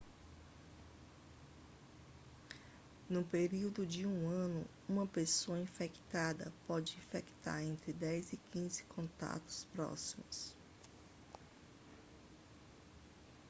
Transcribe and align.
no 3.07 3.21
período 3.23 3.85
de 3.85 4.07
um 4.07 4.27
ano 4.31 4.65
uma 4.89 5.05
pessoa 5.05 5.59
infectada 5.59 6.51
pode 6.65 6.97
infectar 6.97 7.61
entre 7.61 7.93
10 7.93 8.33
e 8.33 8.37
15 8.51 8.83
contatos 8.85 9.67
próximos 9.75 10.55